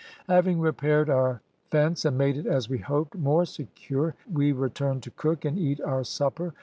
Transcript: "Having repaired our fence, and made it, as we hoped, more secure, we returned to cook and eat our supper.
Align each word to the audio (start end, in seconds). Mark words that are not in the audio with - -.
"Having 0.27 0.61
repaired 0.61 1.11
our 1.11 1.43
fence, 1.69 2.05
and 2.05 2.17
made 2.17 2.35
it, 2.35 2.47
as 2.47 2.67
we 2.67 2.79
hoped, 2.79 3.13
more 3.15 3.45
secure, 3.45 4.15
we 4.33 4.51
returned 4.51 5.03
to 5.03 5.11
cook 5.11 5.45
and 5.45 5.59
eat 5.59 5.79
our 5.79 6.03
supper. 6.03 6.55